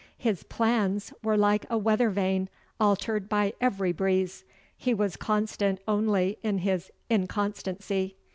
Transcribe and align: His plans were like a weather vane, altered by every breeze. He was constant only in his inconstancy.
His 0.17 0.41
plans 0.41 1.13
were 1.21 1.37
like 1.37 1.63
a 1.69 1.77
weather 1.77 2.09
vane, 2.09 2.49
altered 2.79 3.29
by 3.29 3.53
every 3.61 3.91
breeze. 3.91 4.43
He 4.75 4.95
was 4.95 5.15
constant 5.15 5.79
only 5.87 6.39
in 6.41 6.57
his 6.57 6.91
inconstancy. 7.07 8.15